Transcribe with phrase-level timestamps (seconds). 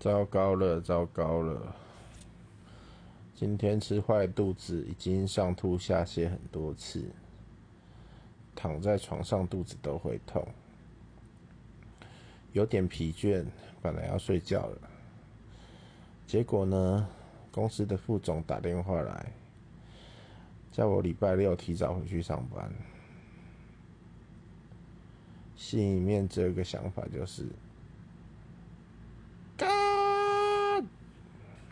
[0.00, 1.76] 糟糕了糟糕了。
[3.34, 7.04] 今天吃坏肚子已经上吐下泻很多次。
[8.56, 10.42] 躺在床上肚子都会痛。
[12.52, 13.44] 有点疲倦
[13.82, 14.90] 本来要睡觉了。
[16.26, 17.06] 结果呢
[17.52, 19.32] 公司的副总打电话来
[20.72, 22.72] 叫我礼拜六提早回去上班。
[25.56, 27.44] 心里面只有一个想法就是